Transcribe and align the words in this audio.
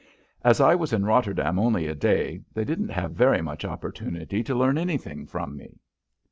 As 0.43 0.59
I 0.59 0.73
was 0.73 0.93
in 0.93 1.05
Rotterdam 1.05 1.59
only 1.59 1.85
a 1.85 1.93
day, 1.93 2.41
they 2.55 2.65
didn't 2.65 2.89
have 2.89 3.11
very 3.11 3.39
much 3.39 3.63
opportunity 3.63 4.41
to 4.41 4.55
learn 4.55 4.79
anything 4.79 5.27
from 5.27 5.55
me. 5.55 5.77